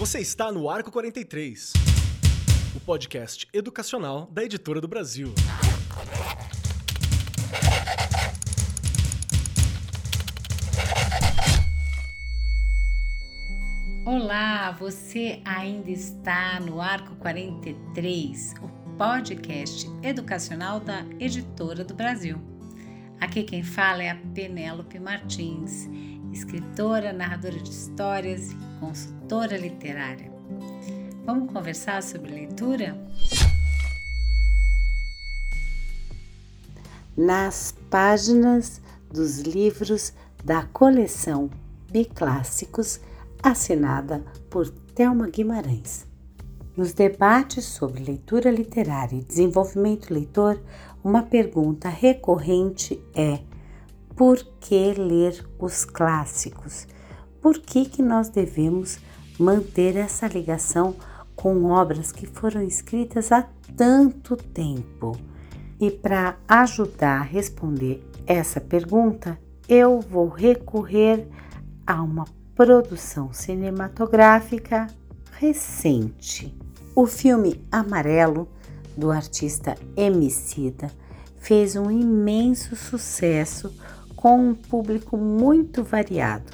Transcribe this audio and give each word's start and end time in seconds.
Você 0.00 0.18
está 0.18 0.50
no 0.50 0.70
Arco 0.70 0.90
43, 0.90 1.74
o 2.74 2.80
podcast 2.80 3.46
educacional 3.52 4.26
da 4.32 4.42
Editora 4.42 4.80
do 4.80 4.88
Brasil. 4.88 5.34
Olá, 14.06 14.70
você 14.70 15.42
ainda 15.44 15.90
está 15.90 16.58
no 16.60 16.80
Arco 16.80 17.14
43, 17.16 18.54
o 18.62 18.96
podcast 18.96 19.86
educacional 20.02 20.80
da 20.80 21.04
Editora 21.18 21.84
do 21.84 21.92
Brasil. 21.92 22.49
Aqui 23.20 23.42
quem 23.42 23.62
fala 23.62 24.02
é 24.02 24.08
a 24.08 24.16
Penélope 24.34 24.98
Martins, 24.98 25.86
escritora, 26.32 27.12
narradora 27.12 27.58
de 27.58 27.68
histórias 27.68 28.50
e 28.50 28.56
consultora 28.80 29.58
literária. 29.58 30.32
Vamos 31.26 31.52
conversar 31.52 32.02
sobre 32.02 32.32
leitura? 32.32 32.96
Nas 37.14 37.74
páginas 37.90 38.80
dos 39.12 39.40
livros 39.40 40.14
da 40.42 40.62
coleção 40.62 41.50
Biclássicos, 41.92 43.00
assinada 43.42 44.24
por 44.48 44.70
Thelma 44.70 45.28
Guimarães. 45.28 46.08
Nos 46.74 46.94
debates 46.94 47.66
sobre 47.66 48.02
leitura 48.02 48.50
literária 48.50 49.16
e 49.16 49.24
desenvolvimento 49.24 50.14
leitor, 50.14 50.58
uma 51.02 51.22
pergunta 51.22 51.88
recorrente 51.88 53.02
é: 53.14 53.40
por 54.16 54.38
que 54.60 54.92
ler 54.92 55.48
os 55.58 55.84
clássicos? 55.84 56.86
Por 57.40 57.58
que, 57.58 57.86
que 57.86 58.02
nós 58.02 58.28
devemos 58.28 58.98
manter 59.38 59.96
essa 59.96 60.26
ligação 60.26 60.94
com 61.34 61.64
obras 61.64 62.12
que 62.12 62.26
foram 62.26 62.62
escritas 62.62 63.32
há 63.32 63.48
tanto 63.76 64.36
tempo? 64.36 65.16
E 65.80 65.90
para 65.90 66.36
ajudar 66.46 67.20
a 67.20 67.24
responder 67.24 68.06
essa 68.26 68.60
pergunta, 68.60 69.40
eu 69.66 70.00
vou 70.00 70.28
recorrer 70.28 71.26
a 71.86 72.02
uma 72.02 72.26
produção 72.54 73.32
cinematográfica 73.32 74.86
recente. 75.38 76.54
O 76.94 77.06
filme 77.06 77.64
Amarelo, 77.72 78.46
do 79.00 79.10
artista 79.10 79.74
Emicida, 79.96 80.90
fez 81.38 81.74
um 81.74 81.90
imenso 81.90 82.76
sucesso 82.76 83.74
com 84.14 84.50
um 84.50 84.54
público 84.54 85.16
muito 85.16 85.82
variado. 85.82 86.52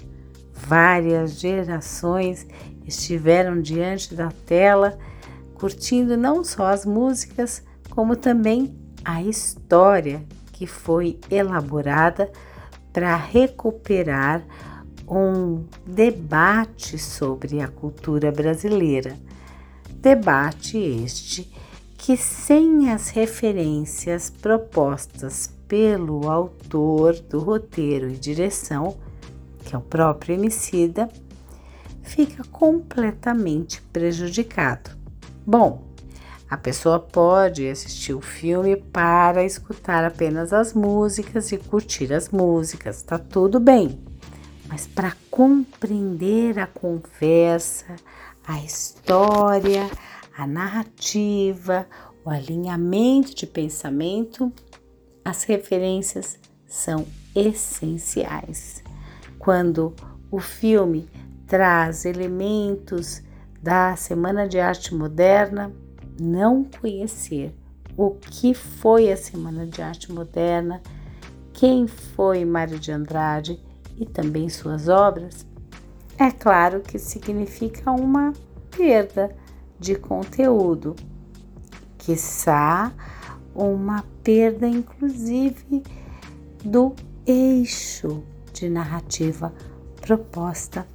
Várias 0.54 1.40
gerações 1.40 2.46
estiveram 2.86 3.60
diante 3.60 4.14
da 4.14 4.30
tela 4.46 4.96
curtindo 5.54 6.16
não 6.16 6.44
só 6.44 6.68
as 6.68 6.86
músicas, 6.86 7.62
como 7.90 8.14
também 8.14 8.74
a 9.04 9.22
história 9.22 10.24
que 10.52 10.66
foi 10.66 11.18
elaborada 11.30 12.30
para 12.92 13.16
recuperar 13.16 14.44
um 15.08 15.64
debate 15.86 16.98
sobre 16.98 17.60
a 17.60 17.68
cultura 17.68 18.30
brasileira. 18.30 19.16
Debate 20.00 20.78
este 20.78 21.50
que, 22.06 22.16
sem 22.16 22.88
as 22.92 23.08
referências 23.08 24.30
propostas 24.30 25.50
pelo 25.66 26.30
autor 26.30 27.18
do 27.18 27.40
roteiro 27.40 28.08
e 28.08 28.16
direção, 28.16 28.96
que 29.64 29.74
é 29.74 29.78
o 29.78 29.80
próprio 29.80 30.36
Emicida, 30.36 31.08
fica 32.04 32.44
completamente 32.44 33.82
prejudicado. 33.92 34.90
Bom, 35.44 35.82
a 36.48 36.56
pessoa 36.56 37.00
pode 37.00 37.68
assistir 37.68 38.14
o 38.14 38.20
filme 38.20 38.76
para 38.76 39.42
escutar 39.42 40.04
apenas 40.04 40.52
as 40.52 40.72
músicas 40.72 41.50
e 41.50 41.58
curtir 41.58 42.12
as 42.12 42.28
músicas, 42.28 43.02
tá 43.02 43.18
tudo 43.18 43.58
bem. 43.58 43.98
Mas 44.68 44.86
para 44.86 45.12
compreender 45.28 46.56
a 46.60 46.68
conversa, 46.68 47.96
a 48.46 48.60
história, 48.60 49.90
a 50.36 50.46
narrativa, 50.46 51.86
o 52.24 52.28
alinhamento 52.28 53.34
de 53.34 53.46
pensamento, 53.46 54.52
as 55.24 55.44
referências 55.44 56.38
são 56.66 57.06
essenciais. 57.34 58.82
Quando 59.38 59.94
o 60.30 60.38
filme 60.38 61.08
traz 61.46 62.04
elementos 62.04 63.22
da 63.62 63.96
Semana 63.96 64.46
de 64.46 64.58
Arte 64.58 64.94
Moderna, 64.94 65.72
não 66.20 66.64
conhecer 66.64 67.54
o 67.96 68.10
que 68.10 68.52
foi 68.52 69.10
a 69.10 69.16
Semana 69.16 69.66
de 69.66 69.80
Arte 69.80 70.12
Moderna, 70.12 70.82
quem 71.54 71.86
foi 71.86 72.44
Mário 72.44 72.78
de 72.78 72.92
Andrade 72.92 73.58
e 73.96 74.04
também 74.04 74.50
suas 74.50 74.88
obras, 74.88 75.46
é 76.18 76.30
claro 76.30 76.80
que 76.80 76.98
significa 76.98 77.90
uma 77.90 78.34
perda 78.70 79.34
de 79.78 79.94
conteúdo, 79.94 80.96
quiçá 81.98 82.92
uma 83.54 84.04
perda, 84.22 84.68
inclusive, 84.68 85.82
do 86.64 86.94
eixo 87.26 88.22
de 88.52 88.68
narrativa 88.68 89.52
proposta 90.00 90.86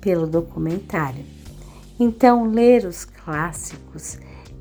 pelo 0.00 0.26
documentário. 0.26 1.24
Então, 1.98 2.44
ler 2.44 2.84
os 2.84 3.04
clássicos 3.04 4.18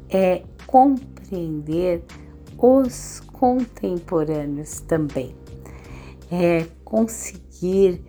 é 0.10 0.44
compreender 0.68 2.04
os 2.58 3.20
contemporâneos 3.32 4.80
também, 4.82 5.36
é 6.32 6.66
conseguir 6.84 8.02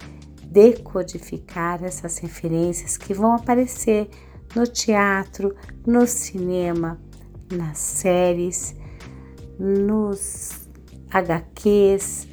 decodificar 0.44 1.82
essas 1.82 2.18
referências 2.18 2.96
que 2.96 3.12
vão 3.12 3.32
aparecer 3.32 4.08
no 4.54 4.66
teatro, 4.66 5.54
no 5.86 6.06
cinema, 6.06 7.00
nas 7.50 7.78
séries 7.78 8.74
nos 9.58 10.68
HQs 11.10 12.26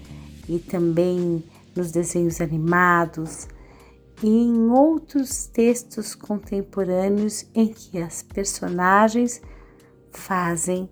e 0.49 0.59
também 0.59 1.43
nos 1.75 1.91
desenhos 1.91 2.41
animados 2.41 3.47
e 4.23 4.27
em 4.27 4.69
outros 4.69 5.47
textos 5.47 6.13
contemporâneos 6.13 7.45
em 7.53 7.67
que 7.67 8.01
as 8.01 8.21
personagens 8.21 9.41
fazem 10.11 10.89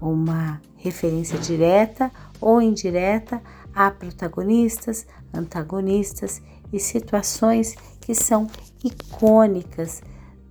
uma 0.00 0.60
referência 0.76 1.38
direta 1.38 2.10
ou 2.40 2.60
indireta 2.62 3.42
a 3.74 3.90
protagonistas, 3.90 5.06
antagonistas 5.32 6.40
e 6.72 6.78
situações 6.78 7.74
que 8.00 8.14
são 8.14 8.46
icônicas 8.82 10.02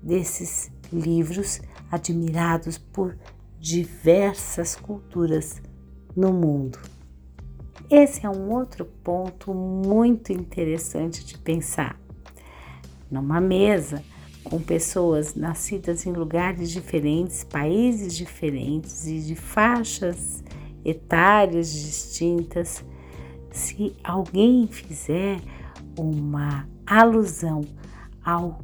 desses 0.02 0.72
livros 0.92 1.62
admirados 1.92 2.78
por 2.78 3.18
diversas 3.60 4.76
culturas 4.76 5.62
no 6.16 6.32
mundo. 6.32 6.80
Esse 7.90 8.26
é 8.26 8.30
um 8.30 8.52
outro 8.52 8.86
ponto 8.86 9.54
muito 9.54 10.32
interessante 10.32 11.26
de 11.26 11.38
pensar. 11.38 12.00
Numa 13.10 13.42
mesa 13.42 14.04
com 14.44 14.60
pessoas 14.60 15.36
nascidas 15.36 16.06
em 16.06 16.14
lugares 16.14 16.72
diferentes, 16.72 17.44
países 17.44 18.16
diferentes 18.16 19.06
e 19.08 19.20
de 19.20 19.36
faixas 19.36 20.44
etárias 20.84 21.72
distintas, 21.72 22.84
se 23.52 23.96
alguém 24.04 24.68
fizer 24.68 25.40
uma 25.98 26.68
alusão 26.86 27.62
ao 28.24 28.64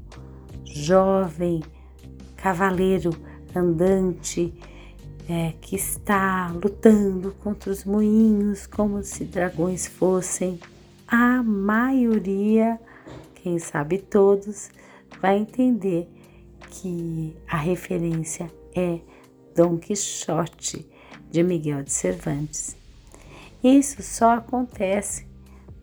jovem 0.75 1.63
cavaleiro 2.35 3.11
andante 3.55 4.53
é, 5.27 5.53
que 5.61 5.75
está 5.77 6.51
lutando 6.51 7.31
contra 7.41 7.71
os 7.71 7.85
moinhos 7.85 8.67
como 8.67 9.01
se 9.01 9.23
dragões 9.23 9.87
fossem, 9.87 10.59
a 11.07 11.41
maioria, 11.41 12.77
quem 13.35 13.57
sabe 13.57 13.99
todos, 13.99 14.69
vai 15.21 15.37
entender 15.37 16.09
que 16.69 17.33
a 17.47 17.57
referência 17.57 18.51
é 18.75 18.99
Dom 19.55 19.77
Quixote 19.77 20.85
de 21.31 21.41
Miguel 21.41 21.83
de 21.83 21.91
Cervantes. 21.93 22.75
Isso 23.63 24.03
só 24.03 24.33
acontece 24.33 25.25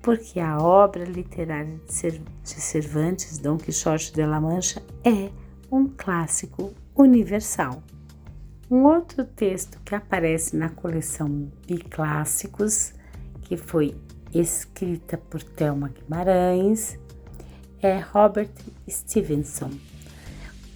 porque 0.02 0.40
a 0.40 0.58
obra 0.58 1.04
literária 1.04 1.80
de 1.86 2.60
Cervantes, 2.60 3.38
Dom 3.38 3.56
Quixote 3.56 4.12
de 4.12 4.26
la 4.26 4.40
Mancha, 4.40 4.82
é 5.04 5.30
um 5.70 5.88
clássico 5.88 6.74
universal. 6.96 7.82
Um 8.68 8.84
outro 8.84 9.24
texto 9.24 9.78
que 9.84 9.94
aparece 9.94 10.56
na 10.56 10.68
coleção 10.68 11.48
Biclássicos, 11.66 12.92
que 13.42 13.56
foi 13.56 13.94
escrita 14.34 15.16
por 15.16 15.42
Thelma 15.42 15.88
Guimarães, 15.88 16.98
é 17.80 17.98
Robert 18.00 18.50
Stevenson, 18.88 19.70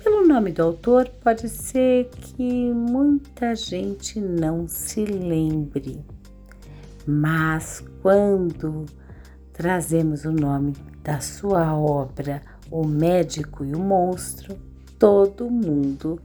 O 0.04 0.26
nome 0.26 0.52
do 0.52 0.62
autor 0.62 1.08
pode 1.08 1.48
ser 1.48 2.08
que 2.10 2.72
muita 2.72 3.56
gente 3.56 4.20
não 4.20 4.68
se 4.68 5.04
lembre, 5.04 6.04
mas 7.06 7.82
quando 8.02 8.86
trazemos 9.56 10.26
o 10.26 10.32
nome 10.32 10.74
da 11.02 11.18
sua 11.20 11.74
obra, 11.74 12.42
O 12.70 12.86
Médico 12.86 13.64
e 13.64 13.74
o 13.74 13.78
Monstro, 13.78 14.58
todo 14.98 15.50
mundo 15.50 16.20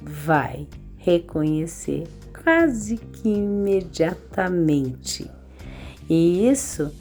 vai 0.00 0.68
reconhecer 0.96 2.06
quase 2.40 2.98
que 2.98 3.28
imediatamente. 3.28 5.28
E 6.08 6.48
isso 6.48 6.92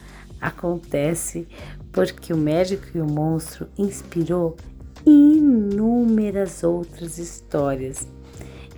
acontece 0.42 1.48
porque 1.92 2.34
o 2.34 2.38
médico 2.38 2.86
e 2.96 3.02
o 3.02 3.06
monstro 3.06 3.68
inspirou 3.78 4.58
inúmeras 5.06 6.64
outras 6.64 7.20
histórias. 7.20 8.08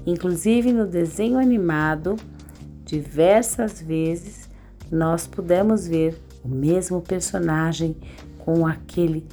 Inclusive 0.05 0.73
no 0.73 0.85
desenho 0.85 1.37
animado, 1.37 2.17
diversas 2.83 3.81
vezes 3.81 4.49
nós 4.91 5.25
pudemos 5.27 5.87
ver 5.87 6.19
o 6.49 6.55
mesmo 6.55 7.01
personagem 7.01 7.95
com 8.39 8.65
aquele 8.65 9.25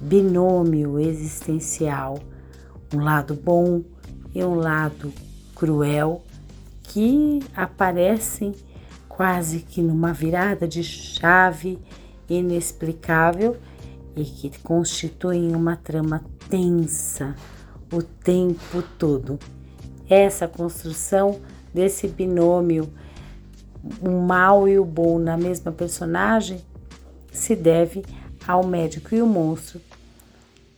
binômio 0.00 0.98
existencial, 0.98 2.18
um 2.94 3.00
lado 3.00 3.34
bom 3.34 3.82
e 4.34 4.42
um 4.42 4.54
lado 4.54 5.12
cruel, 5.54 6.24
que 6.82 7.40
aparecem 7.54 8.54
quase 9.08 9.60
que 9.60 9.82
numa 9.82 10.12
virada 10.12 10.66
de 10.66 10.82
chave 10.82 11.78
inexplicável 12.28 13.56
e 14.16 14.24
que 14.24 14.58
constituem 14.60 15.54
uma 15.54 15.76
trama 15.76 16.24
tensa 16.48 17.34
o 17.92 18.02
tempo 18.02 18.82
todo. 18.98 19.38
Essa 20.08 20.48
construção 20.48 21.40
desse 21.72 22.08
binômio, 22.08 22.90
o 24.00 24.10
mal 24.10 24.68
e 24.68 24.78
o 24.78 24.84
bom 24.84 25.18
na 25.18 25.36
mesma 25.36 25.72
personagem, 25.72 26.60
se 27.32 27.56
deve 27.56 28.04
ao 28.46 28.66
médico 28.66 29.14
e 29.14 29.22
o 29.22 29.26
monstro 29.26 29.80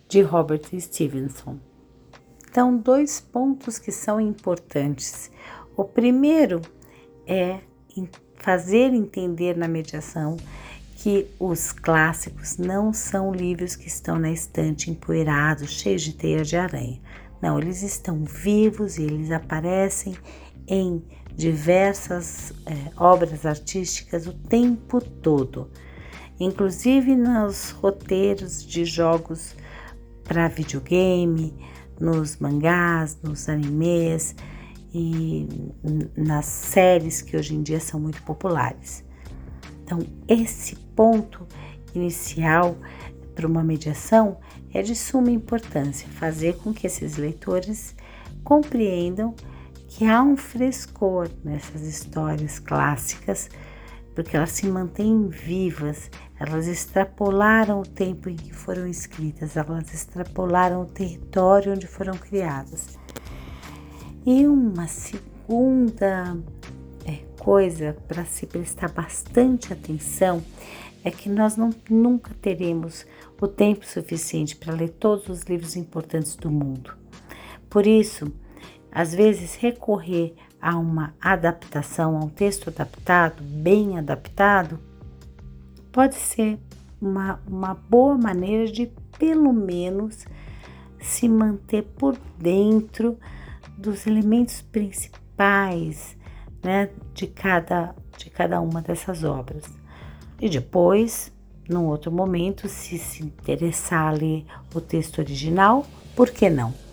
de 0.08 0.22
Robert 0.22 0.62
Stevenson. 0.78 1.58
Então, 2.48 2.76
dois 2.76 3.20
pontos 3.20 3.78
que 3.78 3.90
são 3.90 4.20
importantes. 4.20 5.30
O 5.76 5.82
primeiro 5.82 6.62
é 7.26 7.58
fazer 8.36 8.92
entender 8.92 9.56
na 9.56 9.66
mediação 9.66 10.36
que 10.96 11.26
os 11.40 11.72
clássicos 11.72 12.56
não 12.56 12.92
são 12.92 13.32
livros 13.32 13.74
que 13.74 13.88
estão 13.88 14.18
na 14.18 14.30
estante 14.30 14.90
empoeirados, 14.90 15.70
cheios 15.70 16.02
de 16.02 16.12
teia 16.12 16.44
de 16.44 16.56
aranha. 16.56 17.00
Não, 17.42 17.58
eles 17.58 17.82
estão 17.82 18.24
vivos 18.24 18.96
e 18.98 19.02
eles 19.02 19.30
aparecem 19.30 20.16
em 20.66 21.02
diversas 21.36 22.52
é, 22.66 22.90
obras 22.96 23.44
artísticas 23.44 24.26
o 24.26 24.32
tempo 24.32 25.00
todo, 25.00 25.70
inclusive 26.38 27.16
nos 27.16 27.70
roteiros 27.70 28.64
de 28.64 28.84
jogos 28.84 29.54
para 30.22 30.48
videogame, 30.48 31.54
nos 32.00 32.38
mangás, 32.38 33.18
nos 33.22 33.48
animes 33.48 34.34
e 34.92 35.48
nas 36.16 36.46
séries 36.46 37.20
que 37.20 37.36
hoje 37.36 37.54
em 37.54 37.62
dia 37.62 37.80
são 37.80 37.98
muito 37.98 38.22
populares. 38.22 39.04
Então, 39.82 39.98
esse 40.28 40.76
ponto 40.76 41.46
inicial 41.94 42.76
para 43.34 43.46
uma 43.46 43.62
mediação 43.62 44.38
é 44.72 44.82
de 44.82 44.94
suma 44.94 45.30
importância, 45.30 46.08
fazer 46.08 46.56
com 46.58 46.72
que 46.72 46.86
esses 46.86 47.16
leitores 47.16 47.94
compreendam 48.42 49.34
que 49.96 50.04
há 50.04 50.20
um 50.20 50.36
frescor 50.36 51.30
nessas 51.44 51.82
histórias 51.82 52.58
clássicas, 52.58 53.48
porque 54.12 54.36
elas 54.36 54.50
se 54.50 54.66
mantêm 54.66 55.28
vivas, 55.28 56.10
elas 56.36 56.66
extrapolaram 56.66 57.80
o 57.80 57.86
tempo 57.86 58.28
em 58.28 58.34
que 58.34 58.52
foram 58.52 58.88
escritas, 58.88 59.56
elas 59.56 59.94
extrapolaram 59.94 60.82
o 60.82 60.86
território 60.86 61.72
onde 61.72 61.86
foram 61.86 62.14
criadas. 62.14 62.98
E 64.26 64.48
uma 64.48 64.88
segunda 64.88 66.36
é, 67.06 67.18
coisa 67.38 67.96
para 68.08 68.24
se 68.24 68.46
prestar 68.46 68.90
bastante 68.90 69.72
atenção 69.72 70.42
é 71.04 71.10
que 71.12 71.28
nós 71.28 71.56
não, 71.56 71.70
nunca 71.88 72.32
teremos 72.42 73.06
o 73.40 73.46
tempo 73.46 73.86
suficiente 73.86 74.56
para 74.56 74.74
ler 74.74 74.88
todos 74.88 75.28
os 75.28 75.42
livros 75.42 75.76
importantes 75.76 76.34
do 76.34 76.50
mundo. 76.50 76.96
Por 77.70 77.86
isso, 77.86 78.32
às 78.94 79.12
vezes 79.12 79.56
recorrer 79.56 80.34
a 80.62 80.78
uma 80.78 81.12
adaptação, 81.20 82.16
a 82.16 82.24
um 82.24 82.28
texto 82.28 82.68
adaptado, 82.68 83.42
bem 83.42 83.98
adaptado, 83.98 84.78
pode 85.90 86.14
ser 86.14 86.58
uma, 87.00 87.40
uma 87.46 87.74
boa 87.74 88.16
maneira 88.16 88.70
de, 88.70 88.90
pelo 89.18 89.52
menos, 89.52 90.24
se 91.00 91.28
manter 91.28 91.82
por 91.82 92.16
dentro 92.38 93.18
dos 93.76 94.06
elementos 94.06 94.62
principais 94.62 96.16
né, 96.62 96.88
de, 97.12 97.26
cada, 97.26 97.94
de 98.16 98.30
cada 98.30 98.60
uma 98.60 98.80
dessas 98.80 99.24
obras. 99.24 99.64
E 100.40 100.48
depois, 100.48 101.32
num 101.68 101.86
outro 101.86 102.10
momento, 102.10 102.68
se 102.68 102.96
se 102.96 103.22
interessar 103.22 104.08
a 104.08 104.16
ler 104.16 104.46
o 104.74 104.80
texto 104.80 105.18
original, 105.18 105.84
por 106.16 106.30
que 106.30 106.48
não? 106.48 106.83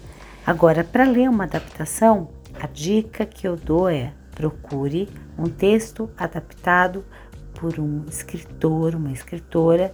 Agora, 0.46 0.84
para 0.84 1.06
ler 1.06 1.30
uma 1.30 1.44
adaptação, 1.44 2.30
a 2.60 2.68
dica 2.68 3.26
que 3.26 3.48
eu 3.48 3.56
dou 3.56 3.88
é 3.88 4.14
procure 4.32 5.08
um 5.38 5.46
texto 5.46 6.10
adaptado 6.18 7.06
por 7.54 7.80
um 7.80 8.06
escritor, 8.08 8.96
uma 8.96 9.12
escritora 9.12 9.94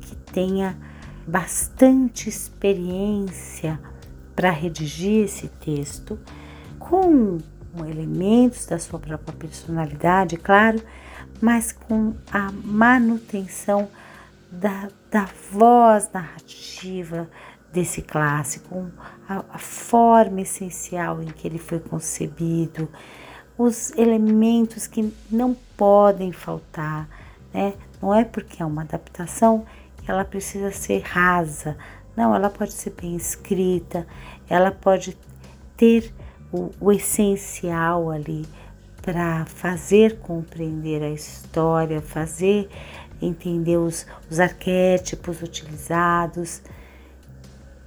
que 0.00 0.14
tenha 0.32 0.76
bastante 1.26 2.28
experiência 2.28 3.78
para 4.36 4.50
redigir 4.50 5.24
esse 5.24 5.48
texto 5.48 6.18
com 6.78 7.38
elementos 7.88 8.66
da 8.66 8.78
sua 8.78 8.98
própria 8.98 9.36
personalidade, 9.36 10.36
claro, 10.36 10.80
mas 11.40 11.72
com 11.72 12.14
a 12.32 12.50
manutenção 12.52 13.88
da, 14.50 14.88
da 15.10 15.28
voz 15.50 16.08
narrativa 16.12 17.28
desse 17.72 18.02
clássico, 18.02 18.90
a, 19.28 19.44
a 19.50 19.58
forma 19.58 20.40
essencial 20.40 21.22
em 21.22 21.26
que 21.26 21.46
ele 21.46 21.58
foi 21.58 21.78
concebido, 21.78 22.88
os 23.56 23.90
elementos 23.96 24.86
que 24.86 25.12
não 25.30 25.54
podem 25.76 26.32
faltar, 26.32 27.08
né? 27.52 27.74
Não 28.00 28.14
é 28.14 28.24
porque 28.24 28.62
é 28.62 28.66
uma 28.66 28.82
adaptação 28.82 29.66
que 29.96 30.10
ela 30.10 30.24
precisa 30.24 30.70
ser 30.70 31.00
rasa, 31.00 31.76
não, 32.16 32.34
ela 32.34 32.50
pode 32.50 32.72
ser 32.72 32.90
bem 32.90 33.14
escrita, 33.14 34.06
ela 34.48 34.70
pode 34.70 35.16
ter 35.76 36.12
o, 36.52 36.70
o 36.80 36.92
essencial 36.92 38.10
ali 38.10 38.44
para 39.02 39.46
fazer 39.46 40.18
compreender 40.18 41.02
a 41.02 41.10
história, 41.10 42.00
fazer 42.00 42.68
entender 43.22 43.76
os, 43.76 44.06
os 44.30 44.40
arquétipos 44.40 45.42
utilizados. 45.42 46.62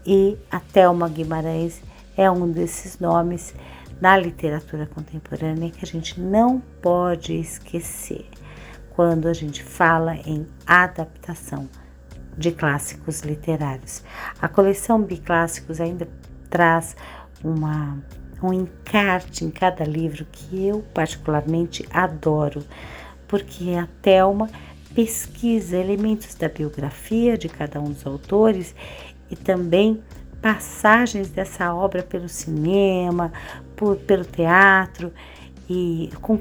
E 0.06 0.38
a 0.50 0.60
Thelma 0.60 1.08
Guimarães 1.08 1.82
é 2.18 2.30
um 2.30 2.52
desses 2.52 3.00
nomes 3.00 3.54
na 4.00 4.18
literatura 4.18 4.88
contemporânea 4.88 5.70
que 5.70 5.86
a 5.86 5.88
gente 5.88 6.20
não 6.20 6.60
pode 6.82 7.34
esquecer 7.34 8.26
quando 8.96 9.28
a 9.28 9.34
gente 9.34 9.64
fala 9.64 10.16
em 10.16 10.48
adaptação 10.66 11.70
de 12.38 12.52
clássicos 12.52 13.22
literários. 13.22 14.04
A 14.42 14.48
coleção 14.48 15.02
Biclássicos 15.02 15.80
ainda 15.80 16.08
traz 16.50 16.96
uma 17.44 17.98
um 18.44 18.52
encarte 18.52 19.46
em 19.46 19.52
cada 19.52 19.84
livro 19.84 20.26
que 20.32 20.66
eu 20.66 20.82
particularmente 20.96 21.86
adoro, 21.92 22.66
porque 23.28 23.76
a 23.76 23.88
Thelma 24.02 24.50
pesquisa 24.96 25.78
elementos 25.78 26.36
da 26.36 26.50
biografia 26.50 27.38
de 27.38 27.48
cada 27.48 27.80
um 27.80 27.92
dos 27.92 28.06
autores 28.06 28.76
e 29.32 29.36
também 29.36 30.04
passagens 30.42 31.30
dessa 31.30 31.74
obra 31.74 32.04
pelo 32.04 32.28
cinema, 32.28 33.32
por, 33.76 33.96
pelo 33.96 34.26
teatro 34.26 35.14
e 35.70 36.10
com, 36.22 36.38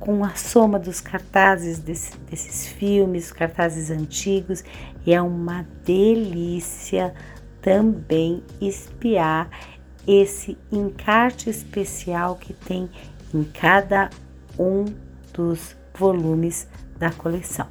com, 0.00 0.24
a 0.24 0.30
soma 0.30 0.78
dos 0.78 1.00
cartazes 1.00 1.78
desse, 1.78 2.16
desses 2.30 2.66
filmes, 2.66 3.30
cartazes 3.30 3.90
antigos, 3.90 4.64
e 5.06 5.14
é 5.14 5.22
uma 5.22 5.64
delícia 5.84 7.14
também 7.62 8.42
espiar 8.60 9.48
esse 10.06 10.58
encarte 10.72 11.48
especial 11.48 12.36
que 12.36 12.52
tem 12.52 12.90
em 13.32 13.44
cada 13.44 14.10
um 14.58 14.84
dos 15.32 15.76
volumes 15.96 16.66
da 16.98 17.10
coleção. 17.10 17.66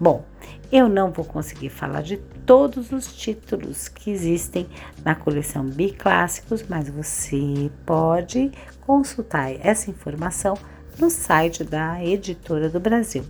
Bom, 0.00 0.24
Eu 0.70 0.86
não 0.86 1.10
vou 1.10 1.24
conseguir 1.24 1.70
falar 1.70 2.02
de 2.02 2.18
todos 2.44 2.92
os 2.92 3.10
títulos 3.16 3.88
que 3.88 4.10
existem 4.10 4.66
na 5.02 5.14
coleção 5.14 5.64
Biclássicos, 5.64 6.62
mas 6.68 6.90
você 6.90 7.70
pode 7.86 8.52
consultar 8.82 9.50
essa 9.66 9.90
informação 9.90 10.58
no 10.98 11.08
site 11.08 11.64
da 11.64 12.04
Editora 12.04 12.68
do 12.68 12.78
Brasil. 12.78 13.24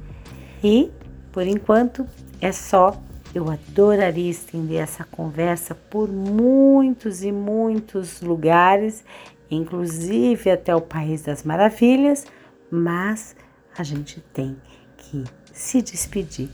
E, 0.65 0.91
por 1.31 1.47
enquanto, 1.47 2.05
é 2.41 2.51
só. 2.51 3.01
Eu 3.35 3.49
adoraria 3.51 4.31
estender 4.31 4.81
essa 4.81 5.05
conversa 5.05 5.75
por 5.75 6.09
muitos 6.09 7.23
e 7.23 7.31
muitos 7.31 8.23
lugares, 8.23 9.05
inclusive 9.51 10.51
até 10.51 10.75
o 10.75 10.81
País 10.81 11.23
das 11.23 11.45
Maravilhas, 11.45 12.25
mas 12.71 13.37
a 13.77 13.83
gente 13.83 14.21
tem 14.33 14.57
que 14.97 15.25
se 15.53 15.83
despedir 15.83 16.49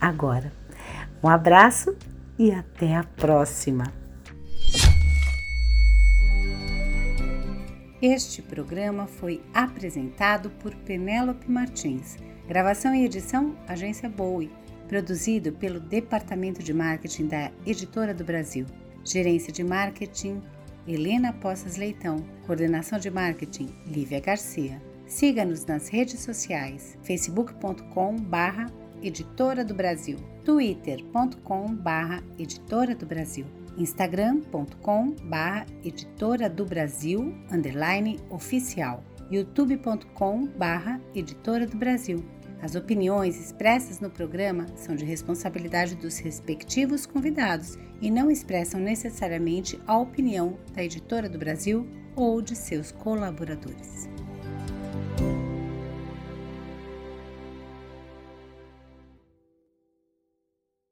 agora. 0.00 0.52
Um 1.22 1.28
abraço 1.28 1.96
e 2.38 2.52
até 2.52 2.94
a 2.94 3.04
próxima! 3.04 3.84
Este 8.00 8.40
programa 8.40 9.08
foi 9.08 9.42
apresentado 9.52 10.50
por 10.50 10.72
Penélope 10.72 11.50
Martins. 11.50 12.16
Gravação 12.46 12.94
e 12.94 13.04
edição 13.04 13.56
Agência 13.66 14.08
Bowie. 14.08 14.52
Produzido 14.86 15.52
pelo 15.52 15.80
Departamento 15.80 16.62
de 16.62 16.72
Marketing 16.72 17.26
da 17.26 17.50
Editora 17.66 18.14
do 18.14 18.24
Brasil. 18.24 18.66
Gerência 19.04 19.52
de 19.52 19.64
Marketing 19.64 20.40
Helena 20.86 21.32
Poças 21.32 21.76
Leitão. 21.76 22.24
Coordenação 22.46 23.00
de 23.00 23.10
Marketing 23.10 23.68
Lívia 23.84 24.20
Garcia. 24.20 24.80
Siga-nos 25.04 25.66
nas 25.66 25.88
redes 25.88 26.20
sociais: 26.20 26.96
facebook.com/barra 27.02 28.66
Editora 29.02 29.64
do 29.64 29.74
Brasil, 29.74 30.18
twitter.com/barra 30.44 32.22
Editora 32.38 32.94
do 32.94 33.06
Brasil, 33.06 33.46
instagram.com/barra 33.76 35.66
Editora 35.84 36.48
do 36.48 36.64
Brasil 36.64 37.34
underline 37.50 38.18
oficial, 38.30 39.04
youtube.com/barra 39.30 41.00
Editora 41.14 41.66
do 41.66 41.76
Brasil. 41.76 42.24
As 42.60 42.74
opiniões 42.74 43.38
expressas 43.38 44.00
no 44.00 44.10
programa 44.10 44.66
são 44.74 44.96
de 44.96 45.04
responsabilidade 45.04 45.94
dos 45.94 46.18
respectivos 46.18 47.06
convidados 47.06 47.78
e 48.00 48.10
não 48.10 48.30
expressam 48.30 48.80
necessariamente 48.80 49.80
a 49.86 49.96
opinião 49.96 50.58
da 50.74 50.82
Editora 50.82 51.28
do 51.28 51.38
Brasil 51.38 51.86
ou 52.16 52.42
de 52.42 52.56
seus 52.56 52.90
colaboradores. 52.90 54.08